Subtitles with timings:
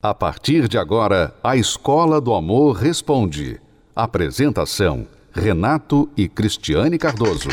[0.00, 3.60] A partir de agora, a Escola do Amor Responde.
[3.96, 7.48] Apresentação: Renato e Cristiane Cardoso.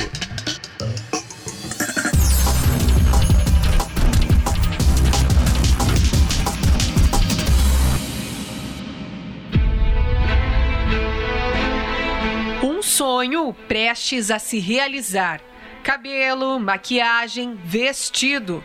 [12.63, 15.41] Um sonho prestes a se realizar.
[15.83, 18.63] Cabelo, maquiagem, vestido.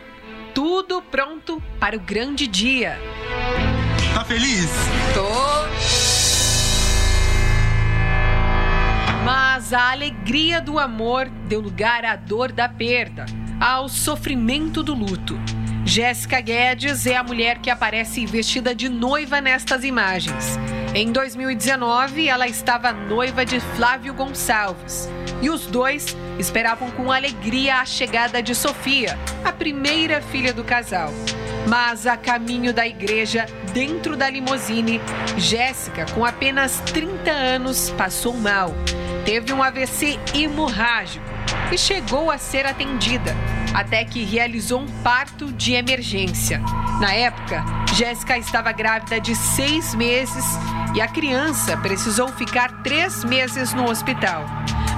[0.53, 2.99] Tudo pronto para o grande dia.
[4.13, 4.69] Tá feliz?
[5.13, 5.51] Tô.
[9.23, 13.25] Mas a alegria do amor deu lugar à dor da perda,
[13.59, 15.39] ao sofrimento do luto.
[15.85, 20.57] Jéssica Guedes é a mulher que aparece vestida de noiva nestas imagens.
[20.93, 25.09] Em 2019, ela estava noiva de Flávio Gonçalves.
[25.41, 31.11] E os dois esperavam com alegria a chegada de Sofia, a primeira filha do casal.
[31.67, 35.01] Mas a caminho da igreja, dentro da limusine,
[35.37, 38.73] Jéssica, com apenas 30 anos, passou mal.
[39.25, 41.25] Teve um AVC hemorrágico
[41.71, 43.35] e chegou a ser atendida,
[43.73, 46.61] até que realizou um parto de emergência.
[46.99, 47.63] Na época,
[47.95, 50.45] Jéssica estava grávida de seis meses
[50.93, 54.45] e a criança precisou ficar três meses no hospital.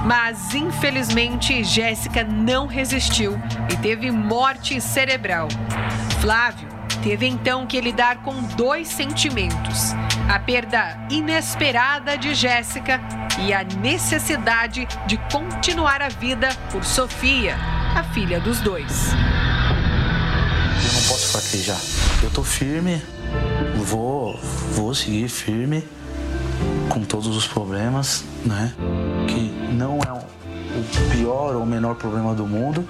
[0.04, 3.40] Mas, infelizmente, Jéssica não resistiu
[3.72, 5.48] e teve morte cerebral.
[6.24, 6.66] Flávio
[7.02, 9.92] teve então que lidar com dois sentimentos:
[10.26, 12.98] a perda inesperada de Jéssica
[13.40, 17.56] e a necessidade de continuar a vida por Sofia,
[17.94, 19.12] a filha dos dois.
[19.12, 21.78] Eu não posso fraquejar.
[22.22, 23.02] Eu tô firme,
[23.84, 24.40] vou,
[24.72, 25.86] vou seguir firme
[26.88, 28.72] com todos os problemas, né?
[29.28, 32.88] Que não é o pior ou o menor problema do mundo,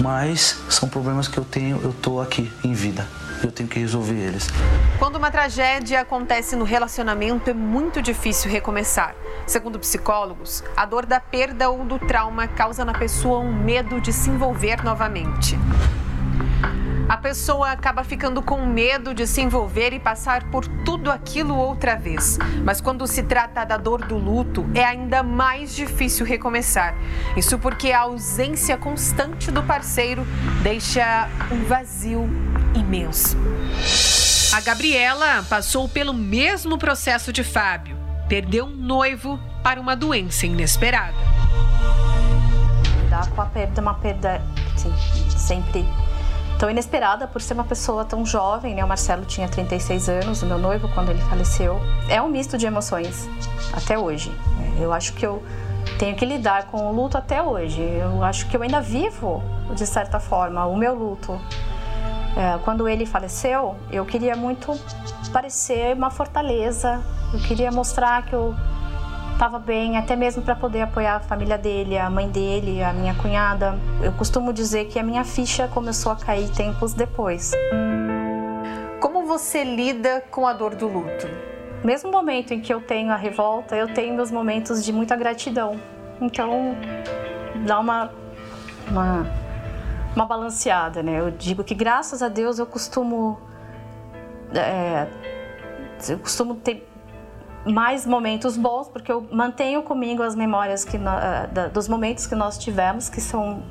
[0.00, 3.06] mas são problemas que eu tenho, eu tô aqui em vida.
[3.42, 4.48] Eu tenho que resolver eles.
[4.98, 9.14] Quando uma tragédia acontece no relacionamento, é muito difícil recomeçar.
[9.46, 14.12] Segundo psicólogos, a dor da perda ou do trauma causa na pessoa um medo de
[14.12, 15.58] se envolver novamente.
[17.08, 21.94] A pessoa acaba ficando com medo de se envolver e passar por tudo aquilo outra
[21.94, 22.36] vez.
[22.64, 26.96] Mas quando se trata da dor do luto, é ainda mais difícil recomeçar.
[27.36, 30.26] Isso porque a ausência constante do parceiro
[30.64, 32.28] deixa um vazio
[32.74, 33.36] imenso.
[34.52, 37.96] A Gabriela passou pelo mesmo processo de Fábio.
[38.28, 41.14] Perdeu um noivo para uma doença inesperada.
[43.08, 44.42] Dá com a perda, uma perda
[44.74, 44.92] assim,
[45.30, 45.86] sempre
[46.58, 48.84] tão inesperada por ser uma pessoa tão jovem, né?
[48.84, 51.80] O Marcelo tinha 36 anos, o meu noivo, quando ele faleceu.
[52.08, 53.28] É um misto de emoções,
[53.72, 54.32] até hoje.
[54.80, 55.42] Eu acho que eu
[55.98, 57.80] tenho que lidar com o luto até hoje.
[57.80, 59.42] Eu acho que eu ainda vivo,
[59.74, 61.40] de certa forma, o meu luto.
[62.36, 64.78] É, quando ele faleceu, eu queria muito
[65.32, 67.02] parecer uma fortaleza.
[67.32, 68.54] Eu queria mostrar que eu
[69.36, 73.14] estava bem, até mesmo para poder apoiar a família dele, a mãe dele, a minha
[73.14, 73.78] cunhada.
[74.02, 77.52] Eu costumo dizer que a minha ficha começou a cair tempos depois.
[78.98, 81.28] Como você lida com a dor do luto?
[81.84, 85.78] Mesmo momento em que eu tenho a revolta, eu tenho meus momentos de muita gratidão.
[86.18, 86.74] Então,
[87.66, 88.10] dá uma,
[88.88, 89.26] uma,
[90.14, 91.20] uma balanceada, né?
[91.20, 93.38] Eu digo que graças a Deus eu costumo.
[94.54, 95.06] É,
[96.08, 96.88] eu costumo ter
[97.66, 102.56] mais momentos bons, porque eu mantenho comigo as memórias que uh, dos momentos que nós
[102.56, 103.62] tivemos, que são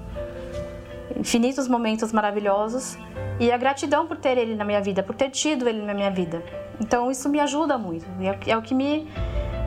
[1.17, 2.97] infinitos momentos maravilhosos,
[3.39, 6.11] e a gratidão por ter ele na minha vida, por ter tido ele na minha
[6.11, 6.43] vida.
[6.79, 9.07] Então isso me ajuda muito, é, é o que me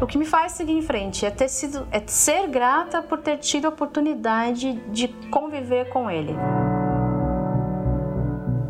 [0.01, 3.39] o que me faz seguir em frente é ter sido é ser grata por ter
[3.39, 6.37] tido a oportunidade de conviver com ele.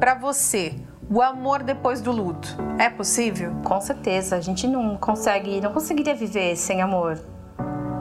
[0.01, 0.75] Para você,
[1.11, 3.53] o amor depois do luto é possível?
[3.65, 7.19] Com certeza, a gente não consegue, não conseguiria viver sem amor.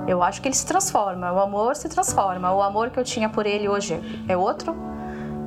[0.07, 2.53] Eu acho que ele se transforma, o amor se transforma.
[2.53, 4.75] O amor que eu tinha por ele hoje é outro,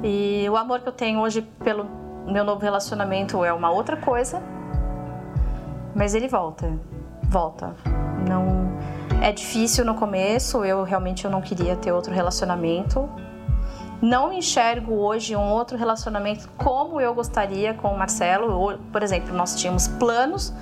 [0.03, 1.87] e o amor que eu tenho hoje pelo
[2.27, 4.43] meu novo relacionamento é uma outra coisa.
[5.95, 6.73] Mas ele volta,
[7.25, 7.75] volta.
[8.29, 8.71] Não
[9.23, 13.09] é difícil no começo, eu realmente eu não queria ter outro relacionamento,
[14.01, 18.79] não enxergo hoje um outro relacionamento como eu gostaria com o Marcelo.
[18.91, 20.53] Por exemplo, nós tínhamos planos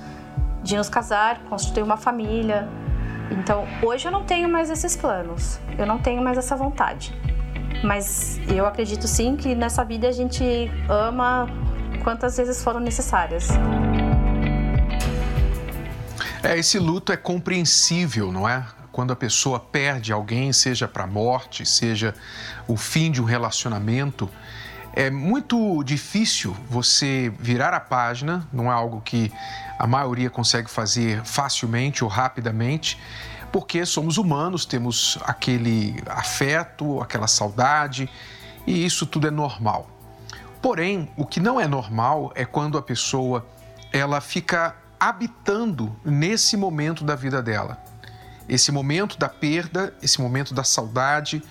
[0.63, 2.67] de nos casar, constituir uma família.
[3.31, 7.15] Então, hoje eu não tenho mais esses planos, eu não tenho mais essa vontade.
[7.83, 11.47] Mas eu acredito sim que nessa vida a gente ama
[12.03, 13.47] quantas vezes foram necessárias.
[16.43, 18.65] É, esse luto é compreensível, não é?
[18.99, 22.13] Quando a pessoa perde alguém, seja para a morte, seja
[22.67, 24.29] o fim de um relacionamento,
[24.93, 29.31] É muito difícil você virar a página, não é algo que
[29.77, 32.99] a maioria consegue fazer facilmente ou rapidamente,
[33.51, 38.09] porque somos humanos, temos aquele afeto, aquela saudade,
[38.65, 39.89] e isso tudo é normal.
[40.61, 43.47] Porém, o que não é normal é quando a pessoa
[43.93, 47.81] ela fica habitando nesse momento da vida dela.
[48.49, 51.41] Esse momento da perda, esse momento da saudade,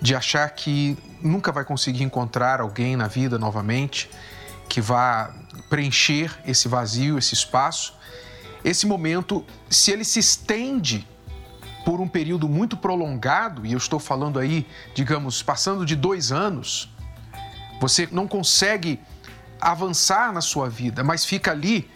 [0.00, 4.08] de achar que nunca vai conseguir encontrar alguém na vida novamente
[4.68, 5.34] que vá
[5.68, 7.94] preencher esse vazio, esse espaço.
[8.64, 11.06] Esse momento, se ele se estende
[11.84, 16.88] por um período muito prolongado, e eu estou falando aí, digamos, passando de dois anos,
[17.80, 19.00] você não consegue
[19.60, 21.90] avançar na sua vida, mas fica ali.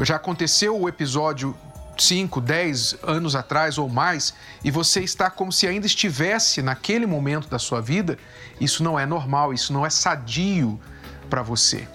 [0.00, 1.56] Já aconteceu o episódio
[2.02, 7.48] 5, 10 anos atrás ou mais, e você está como se ainda estivesse naquele momento
[7.48, 8.18] da sua vida,
[8.60, 10.80] isso não é normal, isso não é sadio
[11.28, 11.86] para você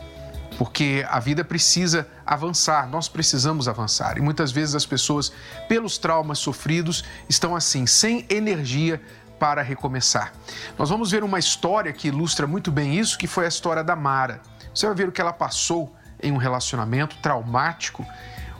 [0.57, 4.17] porque a vida precisa avançar, nós precisamos avançar.
[4.17, 5.31] E muitas vezes as pessoas,
[5.69, 8.99] pelos traumas sofridos, estão assim, sem energia
[9.39, 10.33] para recomeçar.
[10.77, 13.95] Nós vamos ver uma história que ilustra muito bem isso, que foi a história da
[13.95, 14.41] Mara.
[14.73, 18.03] Você vai ver o que ela passou em um relacionamento traumático,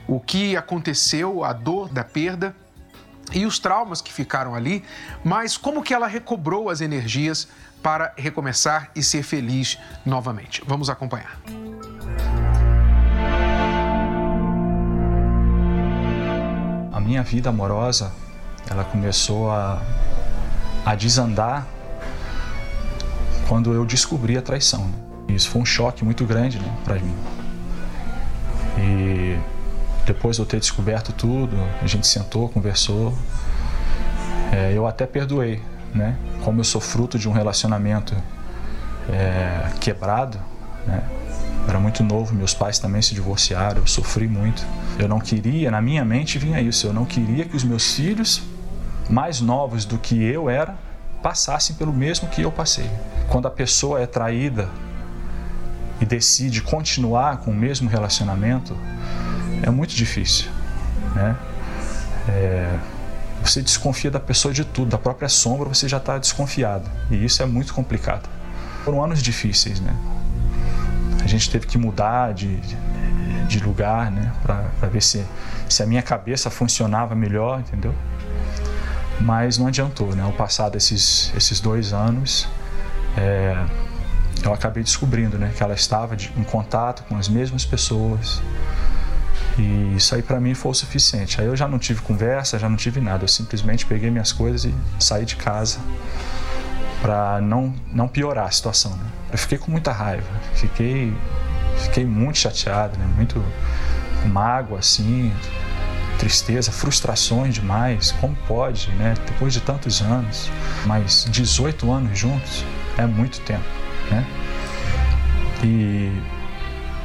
[0.08, 2.56] o que aconteceu, a dor da perda
[3.32, 4.82] e os traumas que ficaram ali,
[5.22, 7.46] mas como que ela recobrou as energias
[7.82, 10.62] para recomeçar e ser feliz novamente.
[10.66, 11.38] Vamos acompanhar.
[16.92, 18.12] A minha vida amorosa,
[18.68, 19.80] ela começou a,
[20.84, 21.66] a desandar
[23.46, 24.86] quando eu descobri a traição.
[24.86, 24.94] Né?
[25.28, 27.14] Isso foi um choque muito grande né, para mim.
[28.76, 29.07] E
[30.08, 33.16] depois de eu ter descoberto tudo, a gente sentou, conversou.
[34.50, 35.62] É, eu até perdoei,
[35.94, 36.16] né?
[36.42, 38.16] Como eu sou fruto de um relacionamento
[39.10, 40.40] é, quebrado,
[40.86, 41.04] né?
[41.68, 44.64] era muito novo, meus pais também se divorciaram, eu sofri muito.
[44.98, 48.40] Eu não queria, na minha mente vinha isso, eu não queria que os meus filhos,
[49.10, 50.74] mais novos do que eu era,
[51.22, 52.90] passassem pelo mesmo que eu passei.
[53.28, 54.70] Quando a pessoa é traída
[56.00, 58.74] e decide continuar com o mesmo relacionamento,
[59.62, 60.50] é muito difícil,
[61.14, 61.36] né?
[62.28, 62.78] É,
[63.42, 66.88] você desconfia da pessoa de tudo, da própria sombra você já está desconfiado.
[67.10, 68.28] E isso é muito complicado.
[68.84, 69.94] Foram anos difíceis, né?
[71.22, 72.58] A gente teve que mudar de,
[73.48, 74.32] de lugar, né?
[74.42, 75.24] Para ver se,
[75.68, 77.94] se a minha cabeça funcionava melhor, entendeu?
[79.20, 80.22] Mas não adiantou, né?
[80.22, 82.48] Ao passar desses esses dois anos,
[83.16, 83.56] é,
[84.44, 85.52] eu acabei descobrindo, né?
[85.56, 88.40] Que ela estava de, em contato com as mesmas pessoas,
[89.58, 91.40] e isso aí para mim foi o suficiente.
[91.40, 93.24] Aí eu já não tive conversa, já não tive nada.
[93.24, 95.78] Eu simplesmente peguei minhas coisas e saí de casa
[97.02, 98.92] para não não piorar a situação.
[98.92, 99.04] Né?
[99.32, 101.12] Eu fiquei com muita raiva, fiquei
[101.78, 103.06] fiquei muito chateado, né?
[103.16, 103.44] Muito
[104.26, 105.32] mágoa assim,
[106.18, 108.12] tristeza, frustrações demais.
[108.12, 109.14] Como pode, né?
[109.26, 110.50] Depois de tantos anos,
[110.86, 112.64] mas 18 anos juntos
[112.96, 113.64] é muito tempo,
[114.10, 114.24] né?
[115.62, 116.37] E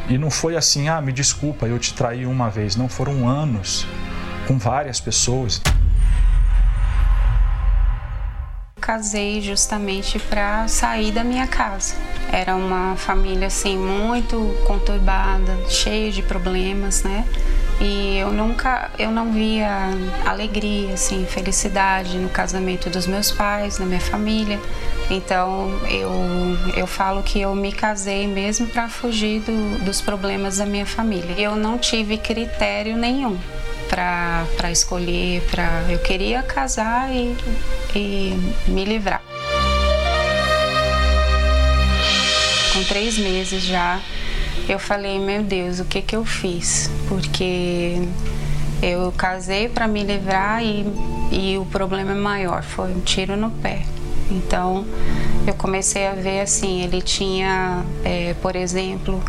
[0.09, 2.75] e não foi assim, ah, me desculpa, eu te traí uma vez.
[2.75, 3.85] Não, foram anos
[4.47, 5.61] com várias pessoas.
[8.79, 11.95] Casei justamente para sair da minha casa.
[12.31, 17.25] Era uma família assim muito conturbada, cheia de problemas, né?
[17.81, 19.89] E eu nunca, eu não via
[20.25, 24.59] alegria, assim, felicidade no casamento dos meus pais, na minha família.
[25.09, 26.11] Então eu,
[26.75, 31.35] eu falo que eu me casei mesmo para fugir do, dos problemas da minha família.
[31.37, 33.37] Eu não tive critério nenhum
[33.89, 37.35] para escolher, para eu queria casar e,
[37.95, 38.33] e
[38.67, 39.21] me livrar.
[42.73, 43.99] Com três meses já
[44.67, 46.89] eu falei, meu Deus, o que que eu fiz?
[47.07, 48.01] Porque
[48.81, 50.85] eu casei para me livrar e,
[51.31, 53.81] e o problema é maior, foi um tiro no pé.
[54.31, 54.85] Então
[55.45, 59.21] eu comecei a ver assim, ele tinha, é, por exemplo,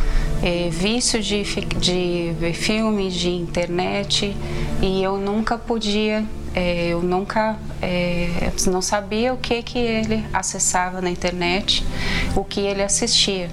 [0.42, 4.36] é, vício de, de ver filmes, de internet
[4.80, 11.00] e eu nunca podia, é, eu nunca é, não sabia o que que ele acessava
[11.00, 11.84] na internet,
[12.36, 13.50] o que ele assistia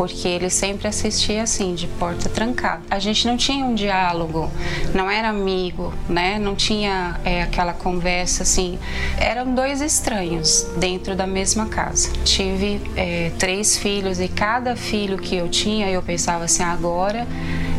[0.00, 2.80] porque ele sempre assistia assim, de porta trancada.
[2.90, 4.50] A gente não tinha um diálogo,
[4.94, 6.38] não era amigo, né?
[6.38, 8.78] Não tinha é, aquela conversa assim.
[9.18, 12.10] Eram dois estranhos dentro da mesma casa.
[12.24, 17.26] Tive é, três filhos e cada filho que eu tinha, eu pensava assim, agora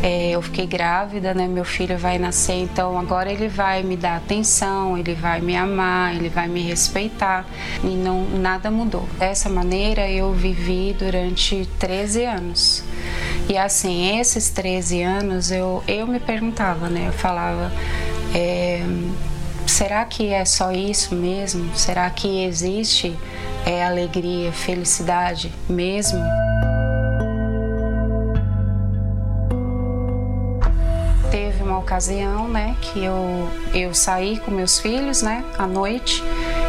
[0.04, 1.48] é, eu fiquei grávida, né?
[1.48, 6.16] Meu filho vai nascer, então agora ele vai me dar atenção, ele vai me amar,
[6.16, 7.46] ele vai me respeitar
[7.84, 9.08] e não nada mudou.
[9.20, 12.84] Dessa maneira eu vivi durante 13 anos.
[13.48, 17.06] E assim, esses 13 anos eu, eu me perguntava, né?
[17.08, 17.72] Eu falava,
[18.34, 18.84] é,
[19.68, 21.76] será que é só isso mesmo?
[21.76, 23.16] Será que existe
[23.68, 26.20] é, alegria, felicidade mesmo?
[31.92, 36.24] Ocasião, né, que eu, eu saí com meus filhos, né, à noite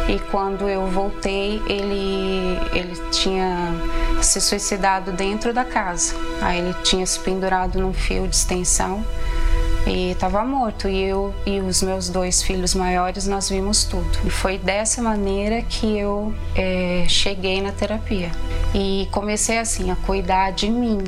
[0.09, 3.71] e quando eu voltei ele, ele tinha
[4.21, 6.13] se suicidado dentro da casa.
[6.41, 9.01] Aí ele tinha se pendurado num fio de extensão
[9.87, 10.89] e estava morto.
[10.89, 14.09] E eu e os meus dois filhos maiores nós vimos tudo.
[14.25, 18.29] E foi dessa maneira que eu é, cheguei na terapia
[18.73, 21.01] e comecei assim a cuidar de mim,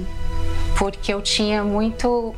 [0.77, 2.33] porque eu tinha muito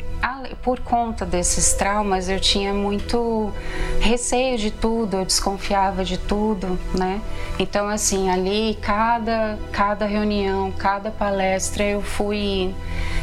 [0.67, 3.53] por conta desses traumas, eu tinha muito
[4.01, 7.21] receio de tudo, eu desconfiava de tudo, né?
[7.57, 12.75] Então, assim, ali, cada, cada reunião, cada palestra, eu fui,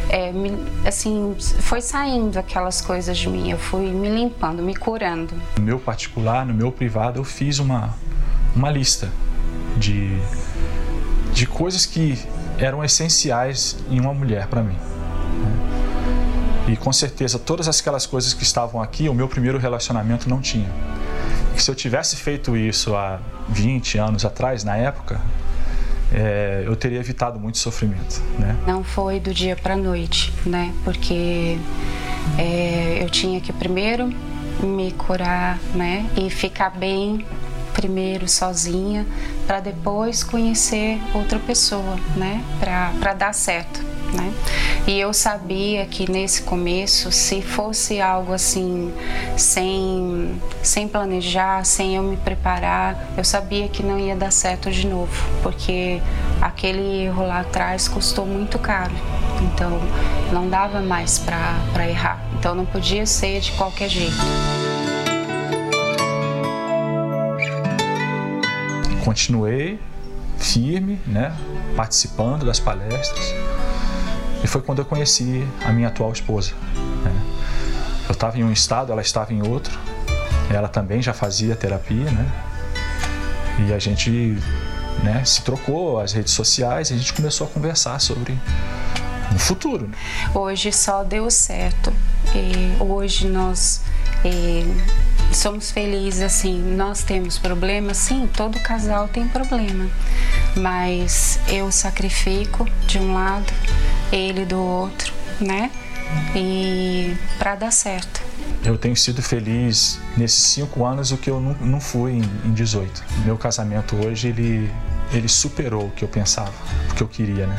[0.09, 5.35] é, me, assim, foi saindo aquelas coisas de mim, eu fui me limpando, me curando.
[5.59, 7.95] No meu particular, no meu privado, eu fiz uma,
[8.57, 9.11] uma lista
[9.77, 10.19] de,
[11.33, 12.19] de coisas que
[12.59, 14.94] eram essenciais em uma mulher para mim.
[16.66, 20.71] E com certeza todas aquelas coisas que estavam aqui, o meu primeiro relacionamento não tinha.
[21.54, 25.21] E se eu tivesse feito isso há 20 anos atrás, na época,
[26.12, 28.56] é, eu teria evitado muito sofrimento, né?
[28.66, 30.73] Não foi do dia para noite, né?
[30.85, 31.59] Porque
[32.38, 34.11] é, eu tinha que primeiro
[34.62, 36.09] me curar, né?
[36.16, 37.26] E ficar bem
[37.75, 39.04] primeiro sozinha,
[39.47, 42.42] para depois conhecer outra pessoa, né?
[42.59, 44.33] Para dar certo né?
[44.87, 48.92] E eu sabia que nesse começo, se fosse algo assim,
[49.37, 54.87] sem, sem planejar, sem eu me preparar, eu sabia que não ia dar certo de
[54.87, 56.02] novo, porque
[56.40, 58.94] aquele erro lá atrás custou muito caro.
[59.42, 59.80] Então,
[60.33, 62.23] não dava mais para errar.
[62.38, 64.16] Então, não podia ser de qualquer jeito.
[69.02, 69.78] Continuei
[70.38, 71.35] firme, né,
[71.75, 73.35] participando das palestras
[74.45, 76.53] e foi quando eu conheci a minha atual esposa.
[77.03, 77.23] Né?
[78.07, 79.77] Eu estava em um estado, ela estava em outro.
[80.51, 82.31] Ela também já fazia terapia, né?
[83.67, 84.37] E a gente
[85.03, 88.39] né, se trocou as redes sociais e a gente começou a conversar sobre
[89.35, 89.89] o futuro.
[89.89, 89.97] Né?
[90.35, 91.91] Hoje só deu certo.
[92.35, 93.81] E hoje nós
[94.25, 94.65] e
[95.35, 96.61] somos felizes assim.
[96.77, 99.89] Nós temos problemas, sim, todo casal tem problema,
[100.55, 103.53] mas eu sacrifico de um lado
[104.14, 105.71] ele do outro, né?
[106.35, 108.23] E para dar certo.
[108.64, 112.52] Eu tenho sido feliz nesses cinco anos o que eu não, não fui em, em
[112.52, 113.04] 18.
[113.25, 114.71] Meu casamento hoje ele
[115.12, 116.52] ele superou o que eu pensava,
[116.90, 117.56] o que eu queria, né?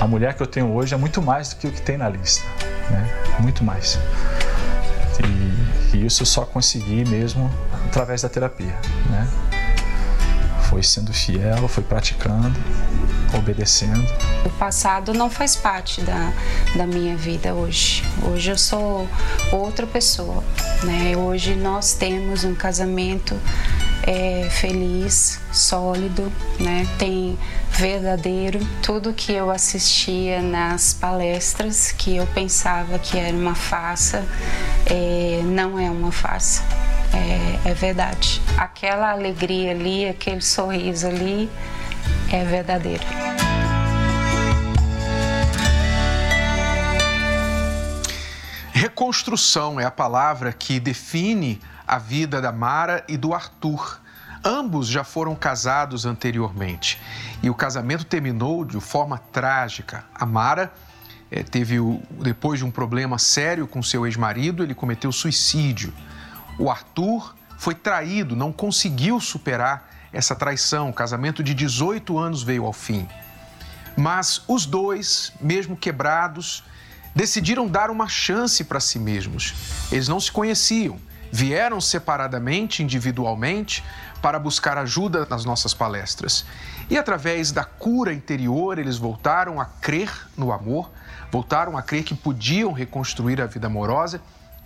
[0.00, 2.08] A mulher que eu tenho hoje é muito mais do que o que tem na
[2.08, 2.44] lista,
[2.90, 3.36] né?
[3.40, 3.98] Muito mais.
[5.92, 7.50] E, e isso eu só consegui mesmo
[7.86, 8.78] através da terapia,
[9.10, 9.28] né?
[10.70, 12.58] Foi sendo fiel, foi praticando
[13.36, 14.06] obedecendo.
[14.44, 16.32] O passado não faz parte da,
[16.76, 18.04] da minha vida hoje.
[18.22, 19.08] Hoje eu sou
[19.52, 20.42] outra pessoa,
[20.84, 21.16] né?
[21.16, 23.36] Hoje nós temos um casamento
[24.02, 26.86] é, feliz, sólido, né?
[26.98, 27.38] Tem
[27.72, 28.60] verdadeiro.
[28.82, 34.24] Tudo que eu assistia nas palestras, que eu pensava que era uma farsa,
[34.86, 36.62] é, não é uma farsa.
[37.12, 38.40] É, é verdade.
[38.56, 41.50] Aquela alegria ali, aquele sorriso ali,
[42.32, 43.04] é verdadeiro.
[48.72, 54.00] Reconstrução é a palavra que define a vida da Mara e do Arthur.
[54.42, 56.98] Ambos já foram casados anteriormente
[57.42, 60.04] e o casamento terminou de forma trágica.
[60.14, 60.72] A Mara
[61.30, 65.92] é, teve, o, depois de um problema sério com seu ex-marido, ele cometeu suicídio.
[66.60, 70.90] O Arthur foi traído, não conseguiu superar essa traição.
[70.90, 73.08] O casamento de 18 anos veio ao fim.
[73.96, 76.62] Mas os dois, mesmo quebrados,
[77.16, 79.54] decidiram dar uma chance para si mesmos.
[79.90, 81.00] Eles não se conheciam,
[81.32, 83.82] vieram separadamente, individualmente,
[84.20, 86.44] para buscar ajuda nas nossas palestras.
[86.90, 90.90] E através da cura interior, eles voltaram a crer no amor,
[91.32, 94.20] voltaram a crer que podiam reconstruir a vida amorosa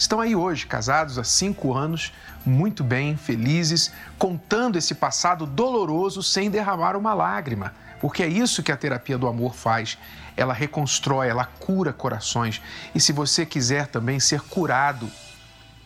[0.05, 2.13] estão aí hoje, casados há cinco anos,
[2.45, 8.71] muito bem, felizes, contando esse passado doloroso sem derramar uma lágrima, Porque é isso que
[8.71, 9.97] a terapia do amor faz.
[10.37, 12.61] Ela reconstrói, ela cura corações.
[12.95, 15.11] E se você quiser também ser curado,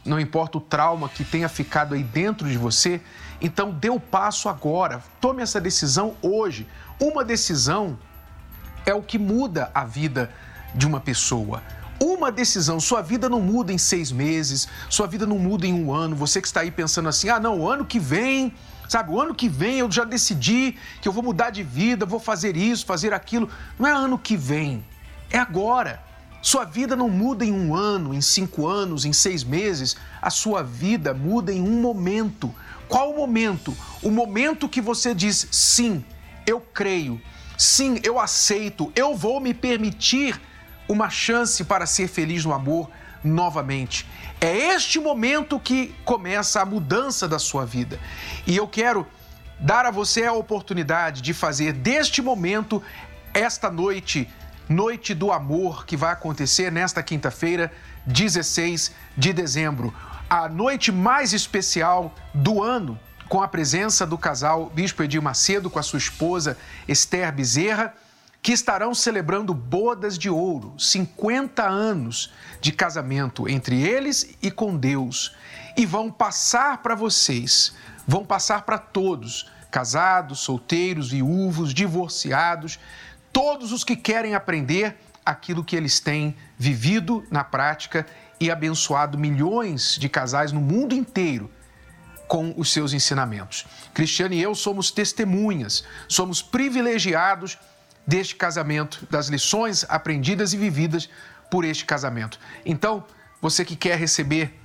[0.04, 3.00] não importa o trauma que tenha ficado aí dentro de você,
[3.40, 5.00] então dê o passo agora.
[5.20, 6.66] Tome essa decisão hoje.
[7.00, 7.96] Uma decisão
[8.84, 10.32] é o que muda a vida
[10.74, 11.62] de uma pessoa.
[12.00, 15.92] Uma decisão, sua vida não muda em seis meses, sua vida não muda em um
[15.92, 16.14] ano.
[16.14, 18.52] Você que está aí pensando assim, ah, não, o ano que vem,
[18.88, 22.20] sabe, o ano que vem eu já decidi que eu vou mudar de vida, vou
[22.20, 23.50] fazer isso, fazer aquilo.
[23.76, 24.84] Não é ano que vem,
[25.28, 26.00] é agora.
[26.40, 29.96] Sua vida não muda em um ano, em cinco anos, em seis meses.
[30.22, 32.54] A sua vida muda em um momento.
[32.88, 33.76] Qual o momento?
[34.02, 36.04] O momento que você diz sim,
[36.46, 37.20] eu creio,
[37.56, 40.40] sim, eu aceito, eu vou me permitir
[40.88, 42.90] uma chance para ser feliz no amor
[43.22, 44.06] novamente.
[44.40, 47.98] É este momento que começa a mudança da sua vida.
[48.46, 49.06] E eu quero
[49.58, 52.82] dar a você a oportunidade de fazer deste momento,
[53.34, 54.28] esta noite,
[54.68, 57.72] noite do amor, que vai acontecer nesta quinta-feira,
[58.06, 59.92] 16 de dezembro.
[60.30, 65.78] A noite mais especial do ano, com a presença do casal Bispo Edir Macedo com
[65.78, 67.94] a sua esposa Esther Bezerra
[68.42, 75.34] que estarão celebrando bodas de ouro, 50 anos de casamento entre eles e com Deus,
[75.76, 77.74] e vão passar para vocês,
[78.06, 82.78] vão passar para todos, casados, solteiros, viúvos, divorciados,
[83.32, 88.06] todos os que querem aprender aquilo que eles têm vivido na prática
[88.40, 91.50] e abençoado milhões de casais no mundo inteiro
[92.26, 93.66] com os seus ensinamentos.
[93.92, 97.58] Cristiane e eu somos testemunhas, somos privilegiados
[98.08, 101.10] deste casamento, das lições aprendidas e vividas
[101.50, 102.40] por este casamento.
[102.64, 103.04] Então,
[103.38, 104.58] você que quer receber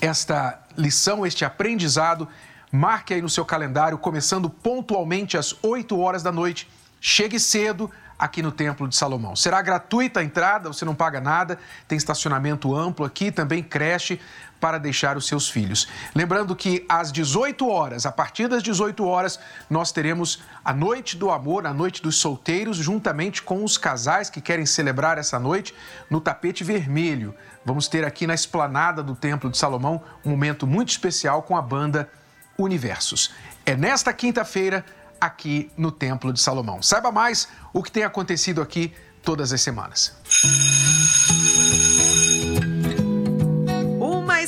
[0.00, 2.28] esta lição, este aprendizado,
[2.70, 6.70] marque aí no seu calendário, começando pontualmente às 8 horas da noite.
[7.00, 9.36] Chegue cedo aqui no Templo de Salomão.
[9.36, 14.20] Será gratuita a entrada, você não paga nada, tem estacionamento amplo aqui, também creche
[14.60, 15.86] para deixar os seus filhos.
[16.14, 19.38] Lembrando que às 18 horas, a partir das 18 horas,
[19.70, 24.40] nós teremos a Noite do Amor, a Noite dos Solteiros, juntamente com os casais que
[24.40, 25.74] querem celebrar essa noite
[26.10, 27.34] no tapete vermelho.
[27.64, 31.62] Vamos ter aqui na esplanada do Templo de Salomão um momento muito especial com a
[31.62, 32.10] banda
[32.58, 33.32] Universos.
[33.64, 34.84] É nesta quinta-feira,
[35.20, 36.82] aqui no Templo de Salomão.
[36.82, 40.16] Saiba mais o que tem acontecido aqui todas as semanas.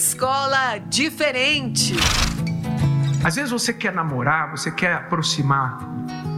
[0.01, 1.95] escola diferente.
[3.23, 5.79] Às vezes você quer namorar, você quer aproximar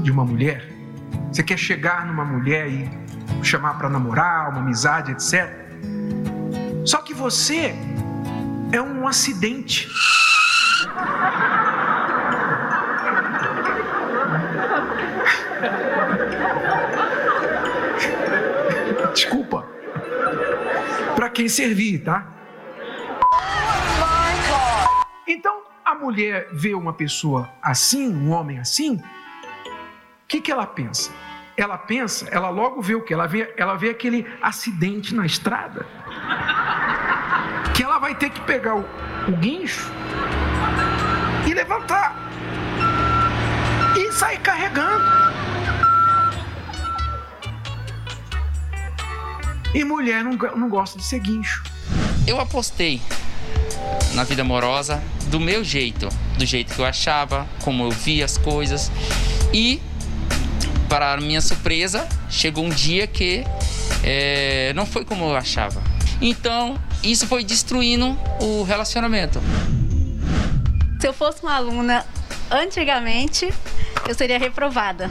[0.03, 0.69] de uma mulher,
[1.33, 2.91] você quer chegar numa mulher e
[3.43, 5.49] chamar para namorar, uma amizade, etc.
[6.85, 7.75] Só que você
[8.73, 9.89] é um acidente.
[21.43, 22.25] Quem servir, tá?
[25.27, 29.03] Então, a mulher vê uma pessoa assim, um homem assim, o
[30.29, 31.11] que, que ela pensa?
[31.57, 33.13] Ela pensa, ela logo vê o que?
[33.13, 35.85] Ela vê, ela vê aquele acidente na estrada.
[37.75, 38.85] Que ela vai ter que pegar o,
[39.27, 39.91] o guincho
[41.49, 42.15] e levantar.
[43.99, 45.12] E sair carregando.
[49.75, 51.63] E mulher não, não gosta de ser guincho.
[52.27, 53.01] Eu apostei
[54.15, 58.37] na vida amorosa do meu jeito, do jeito que eu achava, como eu via as
[58.37, 58.91] coisas.
[59.53, 59.81] E,
[60.89, 63.45] para minha surpresa, chegou um dia que
[64.03, 65.83] é, não foi como eu achava.
[66.21, 69.41] Então, isso foi destruindo o relacionamento.
[71.01, 72.05] Se eu fosse uma aluna
[72.51, 73.53] antigamente,
[74.07, 75.11] eu seria reprovada.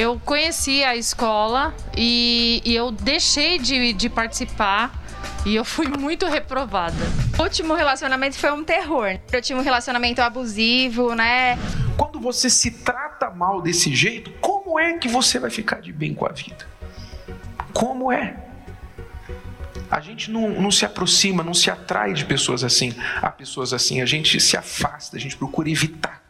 [0.00, 4.98] Eu conheci a escola e, e eu deixei de, de participar
[5.44, 6.96] e eu fui muito reprovada.
[7.38, 9.18] O último relacionamento foi um terror.
[9.30, 11.58] Eu tinha um relacionamento abusivo, né?
[11.98, 16.14] Quando você se trata mal desse jeito, como é que você vai ficar de bem
[16.14, 16.66] com a vida?
[17.74, 18.42] Como é?
[19.90, 22.94] A gente não, não se aproxima, não se atrai de pessoas assim.
[23.20, 26.29] Há pessoas assim, a gente se afasta, a gente procura evitar.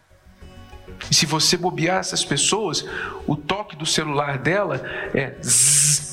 [1.09, 2.85] E se você bobear essas pessoas,
[3.27, 4.83] o toque do celular dela
[5.15, 6.11] é zzz,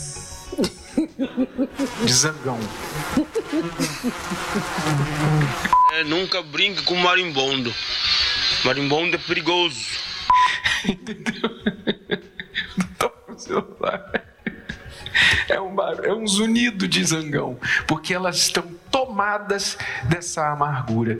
[2.03, 2.59] de zangão.
[5.93, 7.73] É, nunca brinque com marimbondo.
[8.63, 9.79] Marimbondo é perigoso.
[10.87, 11.49] Entendeu?
[12.97, 14.27] Toma celular.
[15.49, 21.19] É um, é um zunido de zangão, porque elas estão tomadas dessa amargura.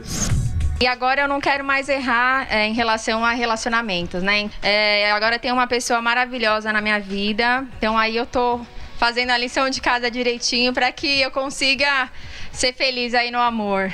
[0.80, 4.48] E agora eu não quero mais errar é, em relação a relacionamentos, né?
[4.62, 8.62] É, agora tem uma pessoa maravilhosa na minha vida, então aí eu tô
[9.00, 12.12] fazendo a lição de casa direitinho para que eu consiga
[12.52, 13.92] ser feliz aí no amor.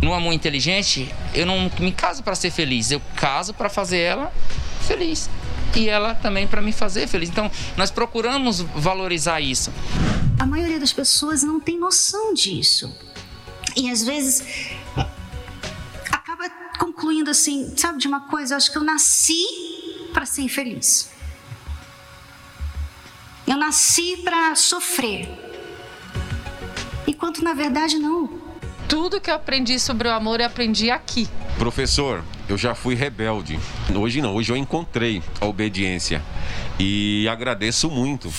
[0.00, 4.32] No amor inteligente, eu não me caso para ser feliz, eu caso para fazer ela
[4.86, 5.28] feliz
[5.76, 7.28] e ela também para me fazer feliz.
[7.28, 9.70] Então, nós procuramos valorizar isso.
[10.38, 12.94] A maioria das pessoas não tem noção disso.
[13.76, 14.74] E às vezes
[16.78, 19.44] concluindo assim, sabe de uma coisa, eu acho que eu nasci
[20.12, 21.10] para ser infeliz.
[23.46, 25.28] Eu nasci para sofrer.
[27.06, 28.42] Enquanto na verdade não.
[28.88, 31.28] Tudo que eu aprendi sobre o amor eu aprendi aqui.
[31.58, 33.58] Professor, eu já fui rebelde.
[33.94, 36.22] Hoje não, hoje eu encontrei a obediência.
[36.78, 38.32] E agradeço muito.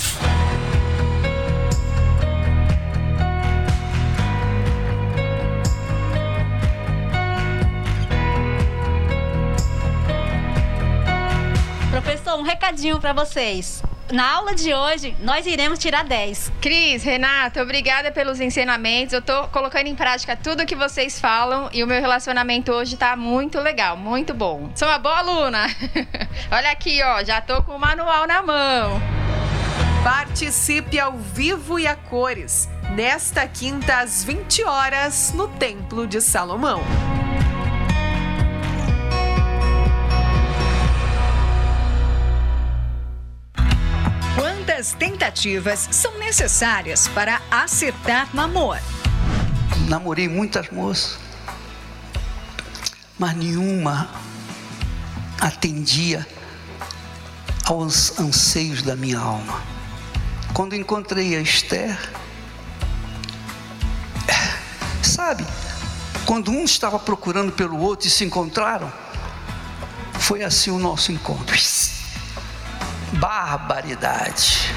[12.66, 13.84] Recadinho para vocês.
[14.12, 16.52] Na aula de hoje, nós iremos tirar 10.
[16.60, 19.14] Cris, Renata, obrigada pelos ensinamentos.
[19.14, 23.16] Eu tô colocando em prática tudo que vocês falam e o meu relacionamento hoje tá
[23.16, 24.72] muito legal, muito bom.
[24.76, 25.68] Sou uma boa aluna.
[26.52, 29.00] Olha aqui, ó, já tô com o manual na mão.
[30.04, 36.82] Participe ao vivo e a cores, nesta quinta às 20 horas, no Templo de Salomão.
[44.76, 48.78] Quantas tentativas são necessárias para acertar no amor?
[49.88, 51.18] Namorei muitas moças,
[53.18, 54.10] mas nenhuma
[55.40, 56.28] atendia
[57.64, 59.64] aos anseios da minha alma.
[60.54, 61.98] Quando encontrei a Esther,
[65.02, 65.46] sabe,
[66.26, 68.92] quando um estava procurando pelo outro e se encontraram,
[70.20, 71.56] foi assim o nosso encontro.
[73.16, 74.74] Barbaridade.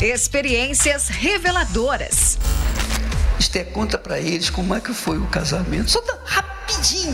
[0.00, 2.38] Experiências reveladoras.
[3.38, 5.90] Esther, conta para eles como é que foi o casamento.
[5.90, 7.12] Só tá rapidinho.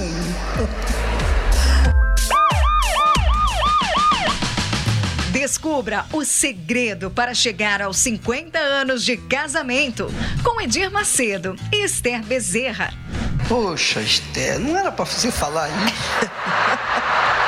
[5.33, 10.13] Descubra o segredo para chegar aos 50 anos de casamento
[10.45, 12.95] com Edir Macedo e Esther Bezerra.
[13.49, 16.31] Poxa, Esther, não era para você falar isso.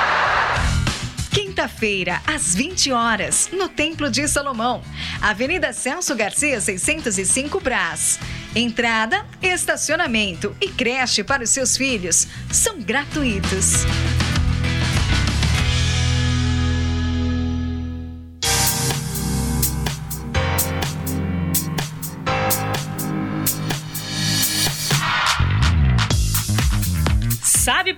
[1.62, 4.82] Quinta-feira, às 20 horas, no Templo de Salomão,
[5.20, 8.18] Avenida Celso Garcia, 605 Brás.
[8.52, 13.84] Entrada, estacionamento e creche para os seus filhos são gratuitos.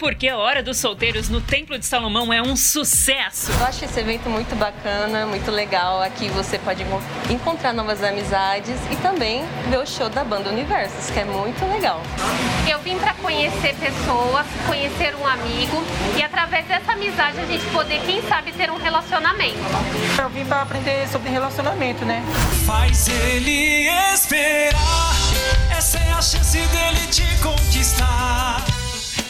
[0.04, 3.50] Sabe por que a Hora dos Solteiros no Templo de Salomão é um sucesso?
[3.50, 6.02] Eu acho esse evento muito bacana, muito legal.
[6.02, 6.84] Aqui você pode
[7.30, 12.02] encontrar novas amizades e também ver o show da banda Universos, que é muito legal.
[12.70, 15.82] Eu vim para conhecer pessoas, conhecer um amigo
[16.18, 19.56] e através dessa amizade a gente poder, quem sabe, ter um relacionamento.
[20.20, 22.22] Eu vim para aprender sobre relacionamento, né?
[22.66, 25.14] Faz ele esperar,
[25.74, 28.62] essa é a chance dele te conquistar.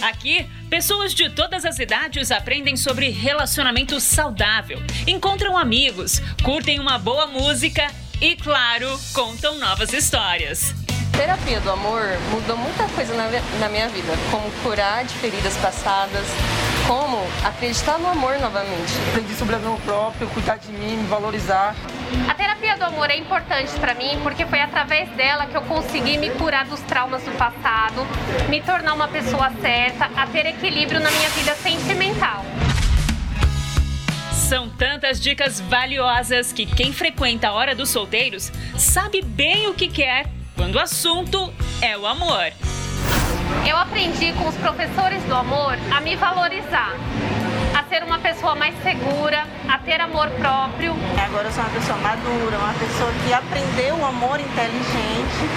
[0.03, 7.27] Aqui, pessoas de todas as idades aprendem sobre relacionamento saudável, encontram amigos, curtem uma boa
[7.27, 7.87] música
[8.21, 10.75] e, claro, contam novas histórias.
[11.17, 13.29] Terapia do amor mudou muita coisa na,
[13.61, 16.27] na minha vida, como curar de feridas passadas,
[16.87, 18.93] como acreditar no amor novamente.
[19.11, 21.75] Aprendi sobre amor próprio, cuidar de mim, me valorizar.
[22.29, 26.19] A terapia do amor é importante para mim porque foi através dela que eu consegui
[26.19, 28.07] me curar dos traumas do passado,
[28.49, 32.45] me tornar uma pessoa certa, a ter equilíbrio na minha vida sentimental.
[34.33, 39.89] São tantas dicas valiosas que quem frequenta a Hora dos Solteiros sabe bem o que
[39.89, 42.53] quer quando o assunto é o amor.
[43.67, 46.93] Eu aprendi com os professores do amor a me valorizar,
[47.75, 50.95] a ser uma pessoa mais segura, a ter amor próprio.
[51.25, 55.49] Agora eu sou uma pessoa madura, uma pessoa que aprendeu o amor inteligente.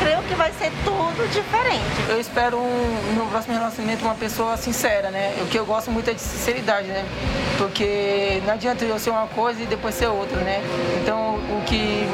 [0.00, 1.84] Creio que vai ser tudo diferente.
[2.08, 5.34] Eu espero um, no próximo relacionamento uma pessoa sincera, né?
[5.40, 7.04] O que eu gosto muito é de sinceridade, né?
[7.56, 10.62] Porque não adianta eu ser uma coisa e depois ser outra, né?
[11.02, 12.06] Então o que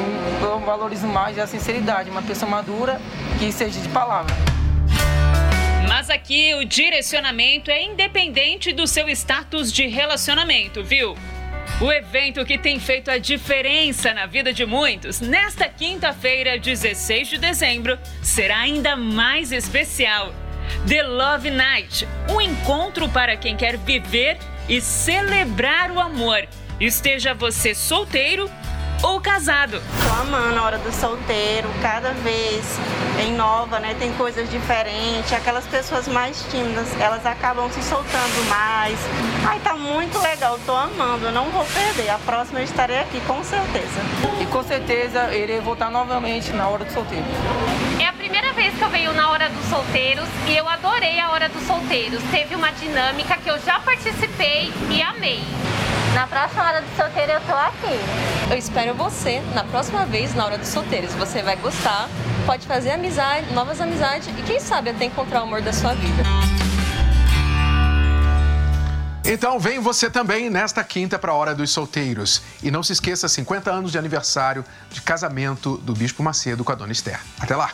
[0.43, 3.01] eu valorizo mais é a sinceridade, uma pessoa madura
[3.39, 4.54] que seja de palavra.
[5.97, 11.17] Mas aqui o direcionamento é independente do seu status de relacionamento, viu?
[11.81, 17.39] O evento que tem feito a diferença na vida de muitos, nesta quinta-feira, 16 de
[17.39, 20.35] dezembro, será ainda mais especial.
[20.89, 24.37] The Love Night um encontro para quem quer viver
[24.69, 26.49] e celebrar o amor.
[26.81, 28.51] Esteja você solteiro
[29.05, 29.83] ou casado.
[30.03, 32.65] Tô amando a hora do solteiro, cada vez
[33.29, 33.95] inova, né?
[33.99, 35.33] Tem coisas diferentes.
[35.33, 38.99] Aquelas pessoas mais tímidas, elas acabam se soltando mais.
[39.47, 42.09] Ai, tá muito legal, tô amando, eu não vou perder.
[42.09, 44.01] A próxima eu estarei aqui, com certeza.
[44.41, 47.27] E com certeza irei voltar novamente na hora do solteiro.
[48.01, 51.31] É a primeira vez que eu venho na Hora dos Solteiros e eu adorei a
[51.31, 52.23] Hora dos Solteiros.
[52.31, 55.43] Teve uma dinâmica que eu já participei e amei.
[56.15, 57.99] Na próxima hora do solteiro eu tô aqui.
[58.49, 61.13] Eu espero você na próxima vez na hora dos solteiros.
[61.15, 62.09] Você vai gostar,
[62.47, 66.23] pode fazer amizade, novas amizades e quem sabe até encontrar o amor da sua vida.
[69.25, 72.43] Então vem você também nesta quinta para a Hora dos Solteiros.
[72.63, 76.75] E não se esqueça, 50 anos de aniversário de casamento do Bispo Macedo com a
[76.77, 77.19] Dona Esther.
[77.41, 77.71] Até lá!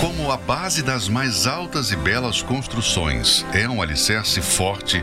[0.00, 5.02] Como a base das mais altas e belas construções é um alicerce forte,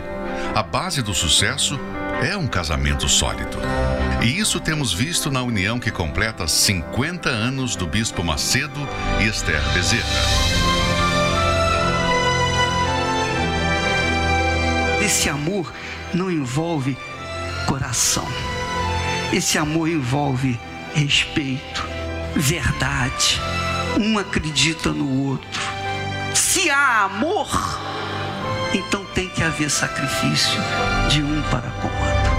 [0.55, 1.79] a base do sucesso
[2.21, 3.57] é um casamento sólido.
[4.23, 8.87] E isso temos visto na união que completa 50 anos do Bispo Macedo
[9.19, 10.03] e Esther Bezerra.
[15.03, 15.73] Esse amor
[16.13, 16.95] não envolve
[17.65, 18.27] coração.
[19.33, 20.59] Esse amor envolve
[20.93, 21.83] respeito,
[22.35, 23.41] verdade.
[23.99, 25.61] Um acredita no outro.
[26.35, 27.49] Se há amor,
[28.73, 30.59] então tem que haver sacrifício
[31.09, 32.33] de um para com o outro.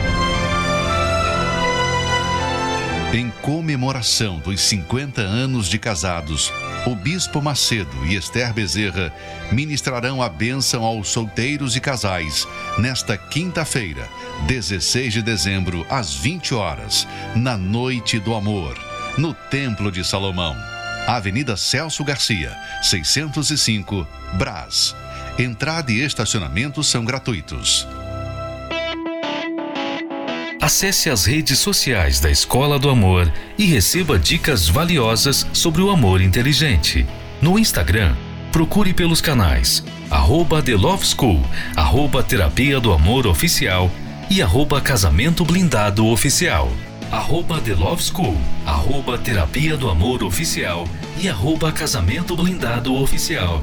[3.14, 6.52] Em comemoração dos 50 anos de casados,
[6.84, 9.10] o Bispo Macedo e Esther Bezerra
[9.50, 14.06] ministrarão a bênção aos solteiros e casais nesta quinta-feira,
[14.46, 18.76] 16 de dezembro, às 20 horas, na Noite do Amor,
[19.16, 20.54] no Templo de Salomão,
[21.06, 24.94] Avenida Celso Garcia, 605, Brás.
[25.38, 27.88] Entrada e estacionamento são gratuitos.
[30.60, 36.20] Acesse as redes sociais da Escola do Amor e receba dicas valiosas sobre o amor
[36.20, 37.06] inteligente.
[37.42, 38.14] No Instagram,
[38.52, 41.42] procure pelos canais arroba The Love School,
[41.74, 43.90] arroba Terapia do Amor Oficial
[44.30, 46.70] e arroba Casamento Blindado Oficial.
[47.10, 50.86] Arroba The Love School, arroba Terapia do Amor Oficial
[51.20, 53.62] e arroba Casamento Blindado Oficial.